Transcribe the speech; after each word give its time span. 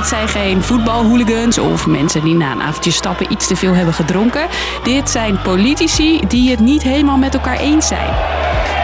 Dit 0.00 0.08
zijn 0.08 0.28
geen 0.28 0.62
voetbalhooligans 0.62 1.58
of 1.58 1.86
mensen 1.86 2.24
die 2.24 2.34
na 2.34 2.52
een 2.52 2.62
avondje 2.62 2.90
stappen 2.90 3.32
iets 3.32 3.46
te 3.46 3.56
veel 3.56 3.74
hebben 3.74 3.94
gedronken. 3.94 4.46
Dit 4.82 5.10
zijn 5.10 5.40
politici 5.42 6.20
die 6.28 6.50
het 6.50 6.60
niet 6.60 6.82
helemaal 6.82 7.16
met 7.16 7.34
elkaar 7.34 7.56
eens 7.56 7.86
zijn. 7.86 8.14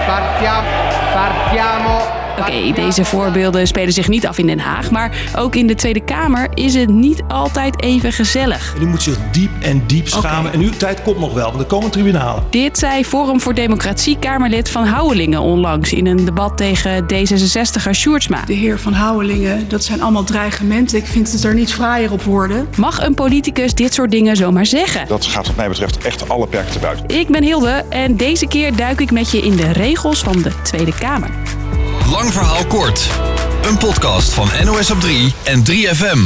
Partiamo, 0.07 0.69
partiamo. 1.13 2.16
Oké, 2.39 2.73
deze 2.75 3.05
voorbeelden 3.05 3.67
spelen 3.67 3.93
zich 3.93 4.09
niet 4.09 4.27
af 4.27 4.39
in 4.39 4.47
Den 4.47 4.59
Haag, 4.59 4.91
maar 4.91 5.31
ook 5.37 5.55
in 5.55 5.67
de 5.67 5.75
Tweede 5.75 6.05
Kamer 6.05 6.49
is 6.55 6.75
het 6.75 6.89
niet 6.89 7.23
altijd 7.29 7.83
even 7.83 8.13
gezellig. 8.13 8.75
En 8.77 8.83
u 8.83 8.87
moet 8.87 9.03
zich 9.03 9.19
diep 9.33 9.51
en 9.61 9.83
diep 9.87 10.09
schamen. 10.09 10.53
En 10.53 10.61
uw 10.61 10.71
tijd 10.71 11.03
komt 11.03 11.19
nog 11.19 11.35
wel, 11.35 11.49
want 11.49 11.61
er 11.61 11.67
komen 11.67 11.91
tribunalen. 11.91 12.43
Dit 12.51 12.79
zei 12.79 13.05
Forum 13.05 13.41
voor 13.41 13.55
Democratie 13.55 14.19
Kamerlid 14.19 14.71
Van 14.71 14.85
Houwelingen 14.85 15.41
onlangs 15.41 15.93
in 15.93 16.07
een 16.07 16.25
debat 16.25 16.57
tegen 16.57 17.05
D66er 17.05 17.91
Sjoerdsma. 17.91 18.45
De 18.47 18.53
heer 18.53 18.79
Van 18.79 18.93
Houwelingen, 18.93 19.69
dat 19.69 19.85
zijn 19.85 20.03
allemaal 20.03 20.25
dreigementen. 20.25 20.99
Ik 20.99 21.07
vind 21.07 21.33
het 21.33 21.45
er 21.45 21.55
niet 21.55 21.73
fraaier 21.73 22.13
op 22.13 22.23
worden. 22.23 22.69
Mag 22.77 23.07
een 23.07 23.15
politicus 23.15 23.75
dit 23.75 23.95
soort 23.95 24.11
dingen 24.11 24.37
zomaar 24.37 24.67
zeggen? 24.67 25.09
Dat 25.09 25.27
gaat 25.27 25.47
wat 25.47 25.57
mij 25.57 25.69
betreft 25.69 25.99
echt 25.99 26.29
alle 26.29 26.47
perken 26.47 26.73
te 26.73 26.79
buiten. 26.79 27.19
Ik 27.19 27.29
ben 27.29 27.43
Hilde 27.43 27.85
en 27.89 28.17
deze 28.17 28.47
keer 28.47 28.77
duik 28.77 29.01
ik 29.01 29.11
met 29.11 29.31
je 29.31 29.39
in 29.39 29.57
de 29.57 29.73
regels 29.73 30.23
van 30.23 30.43
de 30.43 30.51
Tweede 30.63 30.95
Kamer. 30.99 31.31
Lang 32.11 32.33
verhaal 32.33 32.67
kort. 32.67 33.09
Een 33.69 33.79
podcast 33.79 34.35
van 34.35 34.49
NOS 34.65 34.91
op 34.91 35.01
3 35.01 35.33
en 35.45 35.63
3FM. 35.71 36.19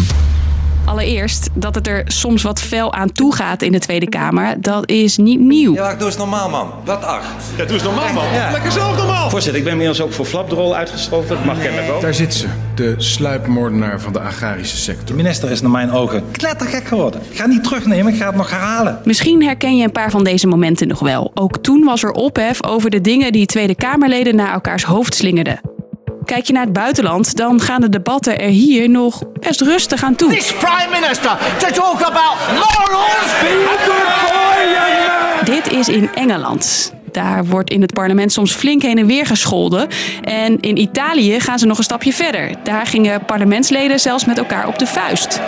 Allereerst 0.85 1.49
dat 1.55 1.75
het 1.75 1.87
er 1.87 2.03
soms 2.07 2.43
wat 2.43 2.61
fel 2.61 2.93
aan 2.95 3.13
toe 3.13 3.35
gaat 3.35 3.63
in 3.63 3.73
de 3.73 3.79
Tweede 3.79 4.09
Kamer, 4.09 4.61
dat 4.61 4.91
is 4.91 5.17
niet 5.17 5.41
nieuw. 5.41 5.75
Ja, 5.75 5.95
doe 5.95 6.07
eens 6.07 6.17
normaal, 6.17 6.49
man. 6.51 6.71
Wat 6.85 7.05
ach. 7.05 7.25
Ja, 7.57 7.65
doe 7.65 7.75
eens 7.75 7.83
normaal, 7.83 8.13
man. 8.13 8.25
Ja. 8.33 8.51
Lekker 8.51 8.73
zelf 8.73 8.97
normaal. 8.97 9.31
Voorzitter, 9.31 9.59
ik 9.59 9.63
ben 9.65 9.73
inmiddels 9.73 10.01
ook 10.01 10.13
voor 10.13 10.25
flapdrol 10.25 10.75
uitgesproken. 10.77 11.29
Dat 11.29 11.45
mag 11.45 11.61
kennelijk 11.61 11.93
ook. 11.93 12.01
Daar 12.01 12.15
zit 12.15 12.35
ze, 12.35 12.47
de 12.75 12.95
sluipmoordenaar 12.97 14.01
van 14.01 14.13
de 14.13 14.21
agrarische 14.21 14.75
De 14.77 14.81
sector. 14.83 15.17
minister 15.17 15.51
is 15.51 15.61
naar 15.61 15.71
mijn 15.71 15.93
ogen 15.93 16.25
klettergek 16.31 16.87
geworden. 16.87 17.21
Ik 17.31 17.37
ga 17.39 17.47
niet 17.47 17.65
terugnemen, 17.65 18.13
ik 18.13 18.19
ga 18.21 18.27
het 18.27 18.37
nog 18.37 18.51
herhalen. 18.51 19.01
Misschien 19.05 19.43
herken 19.43 19.77
je 19.77 19.85
een 19.85 19.93
paar 19.93 20.11
van 20.11 20.25
deze 20.25 20.47
momenten 20.47 20.89
nog 20.89 20.99
wel. 21.01 21.31
Ook 21.35 21.59
toen 21.59 21.85
was 21.85 22.03
er 22.03 22.13
ophef 22.13 22.65
over 22.65 22.91
de 22.91 23.01
dingen 23.01 23.33
die 23.33 23.47
Tweede 23.47 23.75
Kamerleden 23.75 24.37
naar 24.37 24.53
elkaars 24.53 24.85
hoofd 24.85 25.15
slingerden. 25.15 25.61
Kijk 26.31 26.47
je 26.47 26.53
naar 26.53 26.65
het 26.65 26.73
buitenland, 26.73 27.37
dan 27.37 27.61
gaan 27.61 27.81
de 27.81 27.89
debatten 27.89 28.41
er 28.41 28.49
hier 28.49 28.89
nog 28.89 29.23
best 29.41 29.61
rustig 29.61 30.03
aan 30.03 30.15
toe. 30.15 30.31
This 30.31 30.55
prime 30.55 31.01
minister 31.01 31.39
to 31.59 31.71
talk 31.71 32.01
about 32.01 32.37
morals. 32.53 33.33
Dit 35.45 35.73
is 35.73 35.89
in 35.89 36.11
Engeland. 36.15 36.93
Daar 37.13 37.45
wordt 37.45 37.71
in 37.71 37.81
het 37.81 37.93
parlement 37.93 38.33
soms 38.33 38.53
flink 38.53 38.83
heen 38.83 38.99
en 38.99 39.07
weer 39.07 39.27
gescholden. 39.27 39.89
En 40.23 40.61
in 40.61 40.77
Italië 40.77 41.41
gaan 41.41 41.59
ze 41.59 41.67
nog 41.67 41.79
een 41.79 41.85
stapje 41.85 42.13
verder. 42.13 42.51
Daar 42.63 42.87
gingen 42.87 43.25
parlementsleden 43.25 44.01
zelfs 44.01 44.25
met 44.25 44.39
elkaar 44.39 44.67
op 44.67 44.79
de 44.79 44.87
vuist. 44.87 45.41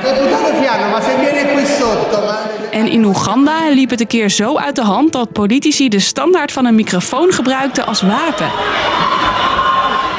En 2.71 2.89
in 2.89 3.05
Oeganda 3.05 3.69
liep 3.69 3.91
het 3.91 4.01
een 4.01 4.07
keer 4.07 4.29
zo 4.29 4.57
uit 4.57 4.77
de 4.77 4.83
hand 4.83 5.13
dat 5.13 5.33
politici 5.33 5.89
de 5.89 6.01
standaard 6.01 6.53
van 6.53 6.65
een 6.65 6.75
microfoon 6.75 7.33
gebruikten 7.33 7.87
als 7.87 8.01
wapen. 8.03 8.51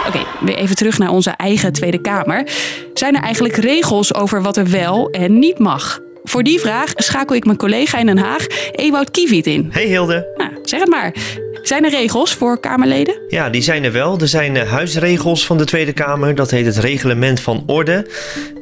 Oké, 0.08 0.20
weer 0.40 0.56
even 0.56 0.76
terug 0.76 0.98
naar 0.98 1.10
onze 1.10 1.30
eigen 1.30 1.74
Tweede 1.74 2.02
Kamer. 2.02 2.48
Zijn 2.94 3.16
er 3.16 3.22
eigenlijk 3.22 3.56
regels 3.56 4.14
over 4.14 4.42
wat 4.42 4.58
er 4.58 4.70
wel 4.70 5.10
en 5.10 5.40
niet 5.40 5.60
mag? 5.60 6.00
Voor 6.24 6.44
die 6.44 6.60
vraag 6.60 6.92
schakel 6.96 7.36
ik 7.36 7.46
mijn 7.46 7.58
collega 7.58 8.00
in 8.00 8.06
Den 8.06 8.18
Haag, 8.18 8.48
Ewout 8.72 9.12
Kiewiet, 9.12 9.48
in. 9.48 9.70
Hey 9.72 9.86
Hilde. 9.86 10.34
Nou, 10.38 10.52
zeg 10.64 10.80
het 10.80 10.90
maar. 10.90 11.14
Zijn 11.64 11.84
er 11.84 11.92
regels 11.92 12.34
voor 12.34 12.60
Kamerleden? 12.60 13.16
Ja, 13.28 13.50
die 13.50 13.62
zijn 13.62 13.84
er 13.84 13.92
wel. 13.92 14.20
Er 14.20 14.28
zijn 14.28 14.56
eh, 14.56 14.70
huisregels 14.70 15.46
van 15.46 15.58
de 15.58 15.66
Tweede 15.66 15.94
Kamer. 15.94 16.36
Dat 16.36 16.52
heet 16.52 16.66
het 16.66 16.78
reglement 16.78 17.40
van 17.40 17.64
orde. 17.66 18.06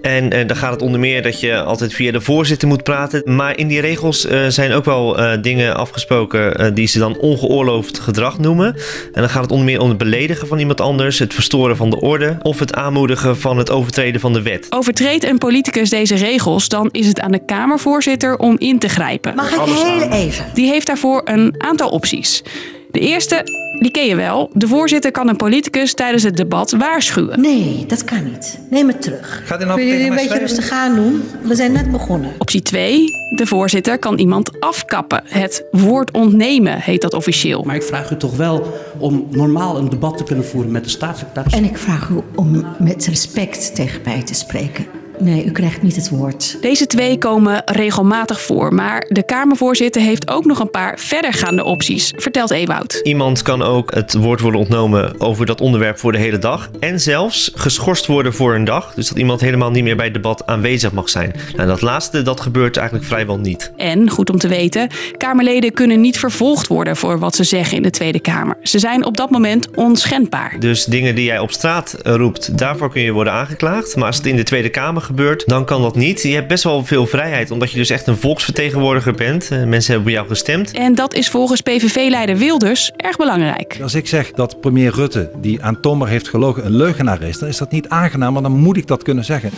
En 0.02 0.32
eh, 0.32 0.48
dan 0.48 0.58
gaat 0.58 0.72
het 0.72 0.82
onder 0.82 1.00
meer 1.00 1.22
dat 1.22 1.40
je 1.40 1.62
altijd 1.62 1.94
via 1.94 2.12
de 2.12 2.22
voorzitter 2.22 2.68
moet 2.68 2.84
praten. 2.84 3.22
Maar 3.36 3.58
in 3.58 3.68
die 3.68 3.82
regels 3.82 4.26
eh, 4.26 4.48
zijn 4.48 4.74
ook 4.74 4.86
wel 4.86 5.18
eh, 5.18 5.42
dingen 5.42 5.76
afgesproken 5.76 6.74
die 6.74 6.88
ze 6.88 7.00
dan 7.00 7.18
ongeoorloofd 7.18 8.00
gedrag 8.00 8.40
noemen. 8.40 8.76
En 9.14 9.22
dan 9.22 9.30
gaat 9.30 9.42
het 9.42 9.52
onder 9.52 9.66
meer 9.66 9.80
om 9.80 9.90
het 9.90 9.98
beledigen 9.98 10.48
van 10.48 10.60
iemand 10.60 10.82
anders, 10.82 11.20
het 11.20 11.34
verstoren 11.34 11.78
van 11.78 11.90
de 11.90 12.00
orde 12.00 12.38
of 12.42 12.60
het 12.60 12.74
aanmoedigen 12.74 13.38
van 13.38 13.58
het 13.58 13.70
overtreden 13.70 14.22
van 14.22 14.34
de 14.34 14.42
wet. 14.42 14.68
Overtreedt 14.70 15.24
een 15.24 15.38
politicus 15.38 15.90
deze 15.90 16.16
regels, 16.16 16.68
dan 16.68 16.90
is 16.92 17.08
het 17.08 17.20
aan 17.20 17.32
de 17.32 17.46
Kamervoorzitter 17.46 18.38
om 18.38 18.56
in 18.58 18.80
te 18.80 18.90
grijpen. 18.90 19.36
Mag 19.36 19.52
ik 19.52 19.60
heel 19.60 20.12
even? 20.12 20.46
Die 20.54 20.68
heeft 20.68 20.88
daarvoor 20.88 21.22
een 21.26 21.56
aantal 21.58 21.90
opties. 21.90 22.44
De 22.92 23.00
eerste, 23.00 23.44
die 23.80 23.92
ken 23.92 24.06
je 24.06 24.16
wel. 24.16 24.50
De 24.54 24.68
voorzitter 24.68 25.12
kan 25.12 25.28
een 25.28 25.36
politicus 25.36 25.94
tijdens 25.94 26.24
het 26.24 26.38
debat 26.38 26.72
waarschuwen. 26.72 27.42
Nee, 27.42 27.86
dat 27.88 28.04
kan 28.04 28.24
niet. 28.24 28.60
Neem 28.70 28.88
het 28.88 29.02
terug. 29.02 29.42
Gaat 29.46 29.62
u 29.62 29.66
nou 29.66 29.78
Kunnen 29.78 29.96
jullie 29.98 30.10
een 30.10 30.16
beetje 30.16 30.30
schrijven? 30.34 30.56
rustig 30.56 30.72
aan 30.78 30.96
doen? 30.96 31.24
We 31.44 31.56
zijn 31.56 31.72
net 31.72 31.92
begonnen. 31.92 32.32
Optie 32.38 32.62
2, 32.62 33.06
de 33.36 33.46
voorzitter 33.46 34.00
kan 34.00 34.18
iemand 34.20 34.60
afkappen. 34.60 35.22
Het 35.26 35.64
woord 35.72 36.12
ontnemen 36.12 36.80
heet 36.80 37.02
dat 37.02 37.14
officieel. 37.14 37.64
Maar 37.64 37.76
ik 37.76 37.84
vraag 37.84 38.12
u 38.12 38.18
toch 38.18 38.36
wel 38.36 38.74
om 38.98 39.28
normaal 39.30 39.78
een 39.78 39.90
debat 39.90 40.18
te 40.18 40.24
kunnen 40.24 40.46
voeren 40.46 40.72
met 40.72 40.84
de 40.84 40.90
staatssecretaris. 40.90 41.54
En 41.54 41.64
ik 41.64 41.78
vraag 41.78 42.10
u 42.10 42.16
om 42.36 42.66
met 42.80 43.06
respect 43.06 43.76
tegen 43.76 44.02
mij 44.06 44.24
te 44.24 44.34
spreken. 44.34 44.86
Nee, 45.22 45.46
u 45.46 45.52
krijgt 45.52 45.82
niet 45.82 45.96
het 45.96 46.10
woord. 46.10 46.58
Deze 46.62 46.88
twee 46.88 47.18
komen 47.18 47.62
regelmatig 47.66 48.42
voor, 48.42 48.74
maar 48.74 49.06
de 49.08 49.24
Kamervoorzitter 49.24 50.02
heeft 50.02 50.30
ook 50.30 50.46
nog 50.46 50.60
een 50.60 50.70
paar 50.70 51.00
verdergaande 51.00 51.64
opties, 51.64 52.14
vertelt 52.16 52.52
Ewout. 52.52 53.00
Iemand 53.04 53.42
kan 53.42 53.62
ook 53.62 53.94
het 53.94 54.14
woord 54.14 54.40
worden 54.40 54.60
ontnomen 54.60 55.20
over 55.20 55.46
dat 55.46 55.62
onderwerp 55.62 56.00
voor 56.00 56.12
de 56.12 56.18
hele 56.18 56.38
dag. 56.38 56.70
En 56.80 57.00
zelfs 57.00 57.52
geschorst 57.56 58.06
worden 58.06 58.34
voor 58.34 58.56
een 58.56 58.64
dag. 58.64 58.94
Dus 58.94 59.08
dat 59.08 59.18
iemand 59.18 59.42
helemaal 59.42 59.72
niet 59.72 59.84
meer 59.84 59.96
bij 59.96 60.06
het 60.06 60.14
debat 60.14 60.46
aanwezig 60.46 60.92
mag 60.92 61.10
zijn. 61.10 61.34
Nou, 61.56 61.68
dat 61.68 61.82
laatste, 61.82 62.22
dat 62.22 62.40
gebeurt 62.40 62.78
eigenlijk 62.78 63.08
vrijwel 63.08 63.38
niet. 63.38 63.72
En, 63.78 64.10
goed 64.10 64.30
om 64.30 64.38
te 64.38 64.48
weten, 64.48 64.90
Kamerleden 65.18 65.74
kunnen 65.74 66.02
niet 66.02 66.20
vervolgd 66.20 66.68
worden 66.68 66.96
voor 66.96 67.20
wat 67.20 67.36
ze 67.36 67.44
zeggen 67.44 67.78
in 67.78 67.84
de 67.84 67.90
Tweede 67.90 68.20
Kamer. 68.20 68.58
Ze 68.64 68.80
zijn 68.80 69.06
op 69.06 69.18
dat 69.18 69.30
moment 69.30 69.68
onschendbaar. 69.76 70.56
Dus 70.60 70.86
dingen 70.86 71.16
die 71.16 71.26
jij 71.26 71.40
op 71.40 71.52
straat 71.52 71.96
roept, 72.04 72.58
daarvoor 72.58 72.92
kun 72.92 73.02
je 73.02 73.12
worden 73.12 73.34
aangeklaagd. 73.34 73.96
Maar 73.96 74.06
als 74.06 74.18
het 74.18 74.26
in 74.26 74.36
de 74.36 74.44
Tweede 74.44 74.70
Kamer 74.70 75.02
gebeurt, 75.16 75.48
dan 75.48 75.66
kan 75.66 75.82
dat 75.82 75.96
niet. 75.96 76.22
Je 76.22 76.34
hebt 76.34 76.48
best 76.48 76.64
wel 76.64 76.86
veel 76.86 77.06
vrijheid, 77.06 77.52
omdat 77.52 77.72
je 77.72 77.78
dus 77.78 77.90
echt 77.90 78.08
een 78.08 78.18
volksvertegenwoordiger 78.18 79.14
bent. 79.14 79.50
Eh, 79.52 79.64
Mensen 79.64 79.94
hebben 79.94 80.12
op 80.12 80.18
jou 80.18 80.28
gestemd. 80.28 80.72
En 80.72 80.96
dat 80.96 81.14
is 81.14 81.30
volgens 81.30 81.62
PVV-leider 81.62 82.38
Wilders 82.38 82.92
erg 82.98 83.18
belangrijk. 83.18 83.80
Als 83.82 83.96
ik 83.96 84.08
zeg 84.08 84.32
dat 84.32 84.62
premier 84.62 84.92
Rutte, 84.94 85.32
die 85.42 85.64
aan 85.64 85.80
Tommer 85.80 86.08
heeft 86.08 86.30
gelogen, 86.30 86.66
een 86.66 86.76
leugenaar 86.76 87.22
is, 87.22 87.40
dan 87.40 87.50
is 87.50 87.58
dat 87.58 87.72
niet 87.72 87.90
aangenaam, 87.90 88.34
maar 88.34 88.42
dan 88.42 88.52
moet 88.52 88.78
ik 88.78 88.88
dat 88.88 89.04
kunnen 89.04 89.26
zeggen. 89.26 89.50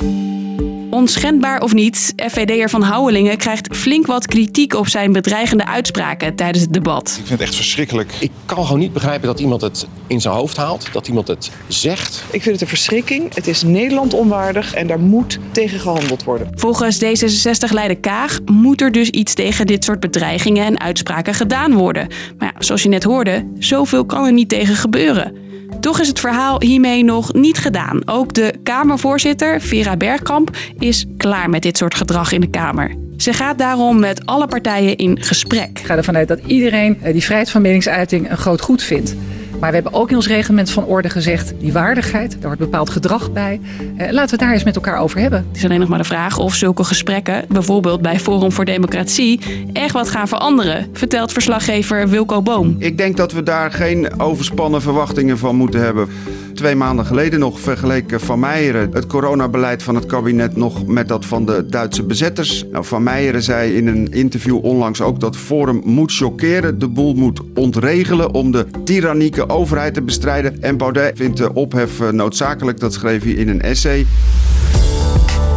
Onschendbaar 0.93 1.61
of 1.61 1.73
niet, 1.73 2.13
FVD'er 2.15 2.69
van 2.69 2.81
Houwelingen 2.81 3.37
krijgt 3.37 3.75
flink 3.75 4.05
wat 4.05 4.27
kritiek 4.27 4.73
op 4.73 4.87
zijn 4.87 5.11
bedreigende 5.11 5.65
uitspraken 5.65 6.35
tijdens 6.35 6.63
het 6.63 6.73
debat. 6.73 7.07
Ik 7.07 7.13
vind 7.13 7.29
het 7.29 7.41
echt 7.41 7.55
verschrikkelijk. 7.55 8.13
Ik 8.19 8.31
kan 8.45 8.63
gewoon 8.63 8.79
niet 8.79 8.93
begrijpen 8.93 9.27
dat 9.27 9.39
iemand 9.39 9.61
het 9.61 9.87
in 10.07 10.21
zijn 10.21 10.33
hoofd 10.33 10.57
haalt, 10.57 10.87
dat 10.91 11.07
iemand 11.07 11.27
het 11.27 11.51
zegt. 11.67 12.23
Ik 12.31 12.41
vind 12.41 12.53
het 12.53 12.61
een 12.61 12.67
verschrikking. 12.67 13.35
Het 13.35 13.47
is 13.47 13.61
Nederland 13.61 14.13
onwaardig 14.13 14.73
en 14.73 14.87
daar 14.87 14.99
moet 14.99 15.39
tegen 15.51 15.79
gehandeld 15.79 16.23
worden. 16.23 16.47
Volgens 16.55 17.03
D66-leider 17.03 17.97
Kaag 17.97 18.39
moet 18.45 18.81
er 18.81 18.91
dus 18.91 19.09
iets 19.09 19.33
tegen 19.33 19.67
dit 19.67 19.83
soort 19.83 19.99
bedreigingen 19.99 20.65
en 20.65 20.79
uitspraken 20.79 21.33
gedaan 21.33 21.73
worden. 21.73 22.07
Maar 22.37 22.51
ja, 22.53 22.61
zoals 22.61 22.83
je 22.83 22.89
net 22.89 23.03
hoorde, 23.03 23.47
zoveel 23.59 24.05
kan 24.05 24.25
er 24.25 24.33
niet 24.33 24.49
tegen 24.49 24.75
gebeuren. 24.75 25.43
Toch 25.79 25.99
is 25.99 26.07
het 26.07 26.19
verhaal 26.19 26.61
hiermee 26.61 27.03
nog 27.03 27.33
niet 27.33 27.57
gedaan. 27.57 28.01
Ook 28.05 28.33
de 28.33 28.53
Kamervoorzitter, 28.63 29.61
Vera 29.61 29.97
Bergkamp, 29.97 30.57
is 30.79 31.05
klaar 31.17 31.49
met 31.49 31.61
dit 31.61 31.77
soort 31.77 31.95
gedrag 31.95 32.31
in 32.31 32.41
de 32.41 32.49
Kamer. 32.49 32.95
Ze 33.17 33.33
gaat 33.33 33.57
daarom 33.57 33.99
met 33.99 34.25
alle 34.25 34.47
partijen 34.47 34.97
in 34.97 35.21
gesprek. 35.21 35.79
Ik 35.79 35.85
ga 35.85 35.95
ervan 35.95 36.15
uit 36.15 36.27
dat 36.27 36.39
iedereen 36.45 36.97
eh, 37.01 37.13
die 37.13 37.23
vrijheid 37.23 37.49
van 37.49 37.61
meningsuiting 37.61 38.29
een 38.29 38.37
groot 38.37 38.61
goed 38.61 38.83
vindt. 38.83 39.15
Maar 39.63 39.71
we 39.71 39.77
hebben 39.81 39.99
ook 39.99 40.09
in 40.09 40.15
ons 40.15 40.27
reglement 40.27 40.69
van 40.69 40.85
orde 40.85 41.09
gezegd, 41.09 41.53
die 41.59 41.73
waardigheid, 41.73 42.31
daar 42.31 42.47
hoort 42.47 42.59
bepaald 42.59 42.89
gedrag 42.89 43.31
bij. 43.31 43.59
Eh, 43.77 43.97
laten 43.97 44.13
we 44.13 44.29
het 44.29 44.39
daar 44.39 44.51
eens 44.51 44.63
met 44.63 44.75
elkaar 44.75 44.97
over 44.97 45.19
hebben. 45.19 45.45
Het 45.47 45.57
is 45.57 45.63
alleen 45.63 45.79
nog 45.79 45.89
maar 45.89 45.97
de 45.97 46.03
vraag 46.03 46.37
of 46.37 46.53
zulke 46.55 46.83
gesprekken, 46.83 47.45
bijvoorbeeld 47.49 48.01
bij 48.01 48.19
Forum 48.19 48.51
voor 48.51 48.65
Democratie, 48.65 49.39
echt 49.73 49.93
wat 49.93 50.09
gaan 50.09 50.27
veranderen, 50.27 50.89
vertelt 50.93 51.31
verslaggever 51.31 52.09
Wilco 52.09 52.41
Boom. 52.41 52.75
Ik 52.79 52.97
denk 52.97 53.17
dat 53.17 53.31
we 53.31 53.43
daar 53.43 53.71
geen 53.71 54.19
overspannen 54.19 54.81
verwachtingen 54.81 55.37
van 55.37 55.55
moeten 55.55 55.81
hebben. 55.81 56.09
Twee 56.53 56.75
maanden 56.75 57.05
geleden 57.05 57.39
nog 57.39 57.59
vergeleken 57.59 58.19
Van 58.19 58.39
Meijeren 58.39 58.89
het 58.93 59.07
coronabeleid 59.07 59.83
van 59.83 59.95
het 59.95 60.05
kabinet 60.05 60.55
nog 60.55 60.85
met 60.85 61.07
dat 61.07 61.25
van 61.25 61.45
de 61.45 61.65
Duitse 61.65 62.03
bezetters. 62.03 62.65
Nou, 62.71 62.85
van 62.85 63.03
Meijeren 63.03 63.43
zei 63.43 63.75
in 63.75 63.87
een 63.87 64.11
interview 64.11 64.65
onlangs 64.65 65.01
ook 65.01 65.19
dat 65.19 65.37
Forum 65.37 65.81
moet 65.85 66.11
chockeren, 66.11 66.79
de 66.79 66.87
boel 66.87 67.13
moet 67.13 67.41
ontregelen 67.53 68.33
om 68.33 68.51
de 68.51 68.65
tyrannieke 68.83 69.49
overheid 69.49 69.93
te 69.93 70.01
bestrijden. 70.01 70.61
En 70.61 70.77
Baudet 70.77 71.17
vindt 71.17 71.37
de 71.37 71.53
ophef 71.53 71.99
eh, 71.99 72.09
noodzakelijk, 72.09 72.79
dat 72.79 72.93
schreef 72.93 73.23
hij 73.23 73.33
in 73.33 73.49
een 73.49 73.61
essay. 73.61 74.05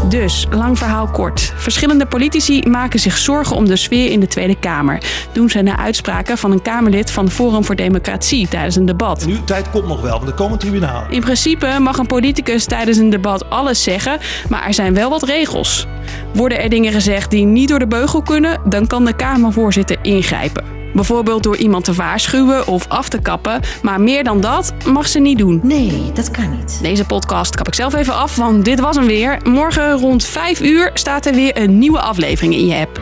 Dus, 0.08 0.46
lang 0.50 0.78
verhaal 0.78 1.06
kort. 1.06 1.52
Verschillende 1.56 2.06
politici 2.06 2.62
maken 2.68 2.98
zich 2.98 3.18
zorgen 3.18 3.56
om 3.56 3.66
de 3.66 3.76
sfeer 3.76 4.10
in 4.10 4.20
de 4.20 4.26
Tweede 4.26 4.58
Kamer. 4.58 5.02
Doen 5.32 5.48
ze 5.48 5.62
na 5.62 5.76
uitspraken 5.76 6.38
van 6.38 6.50
een 6.50 6.62
Kamerlid 6.62 7.10
van 7.10 7.30
Forum 7.30 7.64
voor 7.64 7.76
Democratie 7.76 8.48
tijdens 8.48 8.76
een 8.76 8.86
debat. 8.86 9.22
En 9.22 9.28
nu, 9.28 9.44
tijd 9.44 9.70
komt 9.70 9.86
nog 9.86 10.00
wel, 10.00 10.16
want 10.16 10.28
er 10.28 10.34
komen 10.34 10.58
tribunalen. 10.58 11.10
In 11.10 11.20
principe 11.20 11.76
mag 11.80 11.98
een 11.98 12.06
politicus 12.06 12.64
tijdens 12.64 12.98
een 12.98 13.10
debat 13.10 13.50
alles 13.50 13.82
zeggen, 13.82 14.18
maar 14.48 14.66
er 14.66 14.74
zijn 14.74 14.94
wel 14.94 15.10
wat 15.10 15.22
regels. 15.22 15.86
Worden 16.34 16.62
er 16.62 16.68
dingen 16.68 16.92
gezegd 16.92 17.30
die 17.30 17.44
niet 17.44 17.68
door 17.68 17.78
de 17.78 17.86
beugel 17.86 18.22
kunnen, 18.22 18.60
dan 18.64 18.86
kan 18.86 19.04
de 19.04 19.12
Kamervoorzitter 19.12 19.98
ingrijpen. 20.02 20.75
Bijvoorbeeld 20.96 21.42
door 21.42 21.56
iemand 21.56 21.84
te 21.84 21.92
waarschuwen 21.92 22.66
of 22.66 22.88
af 22.88 23.08
te 23.08 23.20
kappen. 23.20 23.60
Maar 23.82 24.00
meer 24.00 24.24
dan 24.24 24.40
dat 24.40 24.72
mag 24.86 25.08
ze 25.08 25.18
niet 25.18 25.38
doen. 25.38 25.60
Nee, 25.62 26.10
dat 26.14 26.30
kan 26.30 26.56
niet. 26.58 26.78
Deze 26.82 27.04
podcast 27.06 27.54
kap 27.54 27.66
ik 27.66 27.74
zelf 27.74 27.94
even 27.94 28.14
af, 28.14 28.36
want 28.36 28.64
dit 28.64 28.80
was 28.80 28.96
hem 28.96 29.06
weer. 29.06 29.38
Morgen 29.44 29.92
rond 29.92 30.24
5 30.24 30.60
uur 30.60 30.90
staat 30.94 31.26
er 31.26 31.34
weer 31.34 31.60
een 31.60 31.78
nieuwe 31.78 32.00
aflevering 32.00 32.54
in 32.54 32.66
je 32.66 32.76
app. 32.76 33.00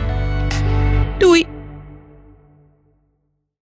Doei! 1.17 1.54